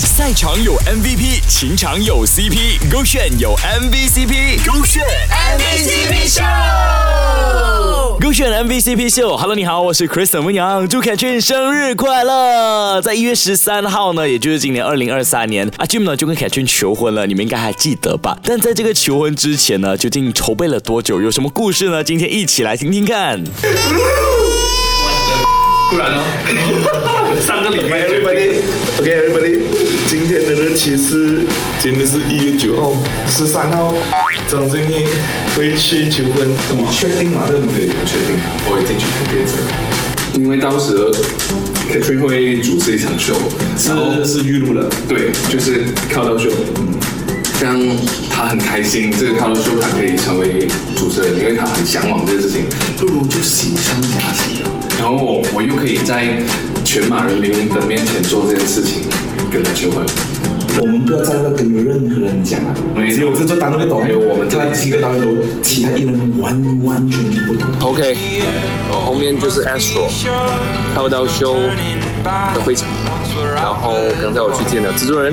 [0.00, 6.42] 赛场有 MVP，情场有 CP，勾选有 MVCp，勾选 MVCp 秀，
[8.20, 9.36] 勾选 MVCp 秀。
[9.36, 13.00] Hello，你好，我是 Kristen 温阳，祝凯俊生日快乐！
[13.02, 18.36] 在一月十三号呢，也就是今年二零二三年，阿 Jim 呢就跟凯俊求婚了，你们应该还记得吧？
[18.42, 21.20] 但在这个求婚之前呢，究竟筹备了多久？
[21.20, 22.02] 有什么故事呢？
[22.02, 23.44] 今天一起来听听看。
[25.94, 28.02] 突然哦， 上个礼拜。
[28.02, 29.60] Everybody，OK，Everybody，
[30.10, 31.46] 今天的日期是
[31.78, 32.96] 今天是一月九号，
[33.30, 33.94] 十三号，
[34.50, 35.06] 张敬义
[35.54, 37.42] 会去求婚，你确定吗？
[37.46, 37.86] 对不对？
[37.86, 38.34] 我确定，
[38.66, 39.70] 我已经去看电视了。
[40.34, 40.98] 因为到时
[41.88, 43.32] Katrin 会主持一场秀，
[43.86, 46.88] 然后是是预录了，对，就是靠到秀，嗯，
[47.60, 47.80] 这样
[48.28, 52.64] 他很开心，这个靠到秀他可以成为主持人，因为他很向往这件事情，
[52.98, 54.63] 不如就喜上加喜了。
[54.98, 56.38] 然后我我又可以在
[56.84, 59.02] 全马人民的面前做这件事情，
[59.50, 60.04] 跟他求婚。
[60.80, 62.74] 我们不要在那跟任何人讲啊，
[63.08, 65.26] 只有这座单位懂，还有我们这他几个单位都，
[65.62, 67.68] 其他艺人完完全全不懂。
[67.80, 68.16] OK，
[68.90, 70.08] 后面就是 Astro
[70.92, 71.54] 跳到 show
[72.54, 72.88] 的会场，
[73.54, 75.32] 然后刚才我去见了制作人，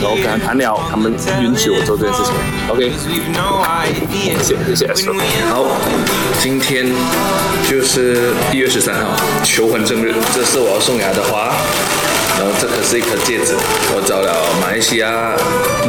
[0.00, 2.32] 然后跟他谈了，他们允许我做这件事情。
[2.68, 2.92] OK，
[4.42, 5.18] 谢谢谢谢 Astro。
[5.48, 5.66] 好，
[6.38, 6.86] 今天
[7.68, 11.52] 就是一月十三号，求婚正日，这是我要送给他的花，
[12.40, 13.54] 然后这可是一颗戒指，
[13.94, 15.36] 我找了马来西亚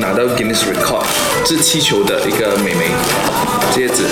[0.02, 1.06] 拿到 Guinness Record
[1.46, 2.92] 制气球的一个美眉
[3.74, 4.04] 戒指，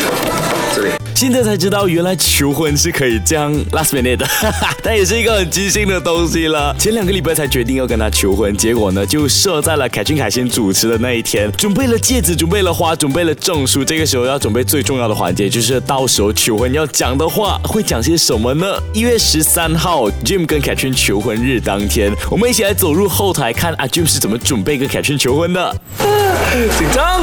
[0.73, 1.08] 这里。
[1.19, 6.73] 现在才知道，原来求婚是可以这样 last minute 的，哈哈，它也是一个很即兴的东西了。
[6.79, 13.83] 前两个礼拜才决定要跟他求婚，结果呢就设在了凯俊凯先主持的那一天，准备了戒指，准备了花，准备了证书。
[13.83, 18.65] 这个时候要准备最重要的环节，就是到时候求婚要讲的话会讲些什么呢？
[18.93, 25.75] 一月十三号，Jim 跟凯俊求婚日当天，我们一起来走入后台看阿 Jim 是怎么准备跟凯俊求婚的。
[26.79, 27.21] 紧张，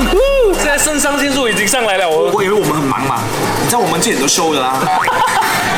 [0.54, 3.22] 现在肾上腺素已经上来了，我我以为我们很忙嘛，
[3.62, 4.78] 你知道我们这里都收的啦。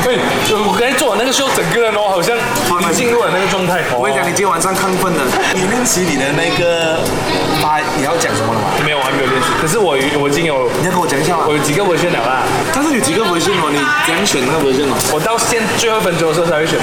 [0.07, 0.15] 哎，
[0.65, 3.83] 我刚才做完那个秀，整个人哦好像已经进入了那个状态。
[3.91, 5.21] 我跟你讲，你今天晚上亢奋了，
[5.53, 6.97] 你练习你的那个
[7.61, 8.71] 发，你要讲什么了吗？
[8.85, 11.51] 没有，我还没有练习，可是我有我已经有，你要跟我讲一下吗我？
[11.53, 12.47] 有几个 version 了啦。
[12.73, 13.77] 但是有几个 version 哦，你
[14.07, 14.95] 怎样选那个 version 哦？
[15.11, 16.79] 我到现最后一分钟的时候才会选。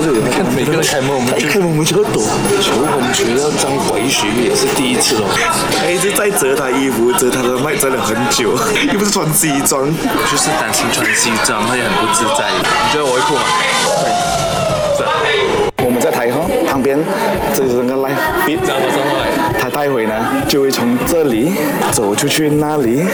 [0.00, 2.22] 看每个人开门，我们一开门我们就要躲。
[2.60, 5.28] 求婚除了张怀学也是第一次哦。
[5.78, 8.56] 他一直在折他衣服，折他的麦折了很久，
[8.92, 9.86] 又不是穿西装。
[10.30, 13.42] 就是担心穿西装会很不自在，你觉得我会酷吗？
[15.84, 16.98] 我们在台哈旁边，
[17.54, 18.16] 这就是那个 live
[18.46, 18.58] beat，
[19.60, 20.14] 他待会呢
[20.48, 21.52] 就会从这里
[21.92, 23.04] 走出去那里，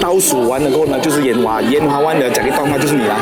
[0.00, 3.16] 倒数完了过后呢就是烟花，烟花完了讲一段话就是你啦。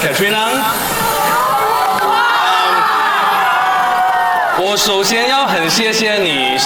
[0.00, 0.38] 凯吹呢？
[4.56, 6.56] 我首先要很谢谢你。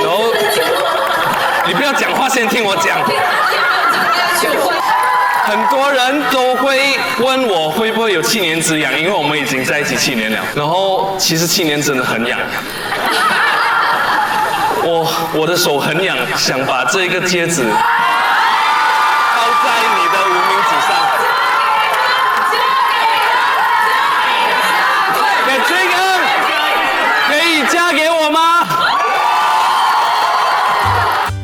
[0.00, 0.32] 然后
[1.66, 2.96] 你不要讲话，先听我讲。
[5.44, 10.38] 很多人都会问我会不会有七年之痒，因为我们已经在一起七年了。
[10.54, 12.38] 然后其实七年真的很痒，
[14.82, 17.76] 我我的手很痒，想把这个戒指包
[19.64, 20.88] 在你的无名指上。
[25.46, 26.00] 给追恩，
[27.28, 28.38] 可以嫁给我吗？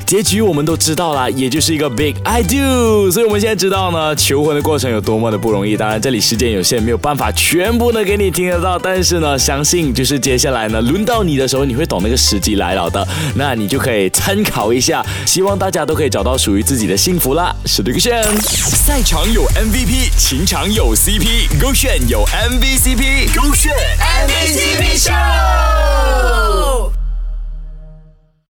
[0.07, 3.11] 结局我们都知道啦，也就是一个 big I do。
[3.11, 5.77] 所以我们现在知道呢，求婚的过程有多么的不容易。
[5.77, 8.79] 当然，这里时间有限，没有办法全部的给你听得到。
[8.79, 13.05] 但是呢，相信就是接下来呢，轮到你的时候，你会懂那个时机来了的。
[13.35, 15.05] 那你就可以参考一下。
[15.27, 17.53] 希望大家都可以找到属于自己的幸福啦。
[17.65, 18.23] 是的，个炫。
[18.43, 25.13] 赛场有 MVP，情场有 CP，勾选有 MVCp，勾选 MVCp 秀。